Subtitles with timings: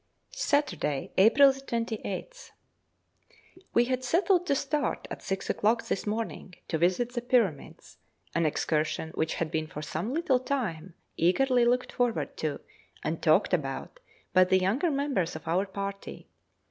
[0.33, 2.49] Saturday, April 28th.
[3.75, 7.99] We had settled to start at six o'clock this morning to visit the Pyramids,
[8.33, 12.61] an excursion which had been for some little time eagerly looked forward to
[13.03, 13.99] and talked about
[14.33, 16.27] by the younger members of our party.